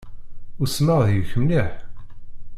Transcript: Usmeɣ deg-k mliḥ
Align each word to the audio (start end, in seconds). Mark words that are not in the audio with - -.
Usmeɣ 0.63 0.99
deg-k 1.07 1.31
mliḥ 1.41 1.69